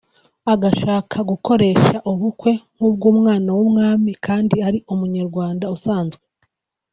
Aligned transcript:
Agashaka 0.53 1.15
gukoresha 1.29 1.97
ubukwe 2.11 2.51
nk’ubw’umwana 2.75 3.49
w’umwami 3.57 4.11
kandi 4.25 4.55
ari 4.67 4.79
Umunyarwanda 4.93 5.65
usanzwe 5.75 6.23